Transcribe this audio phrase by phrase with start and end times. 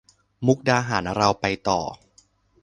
[0.45, 1.79] มุกดาหารเราไปต่อ